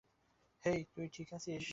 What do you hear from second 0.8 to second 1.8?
তুই ঠিক আছিস?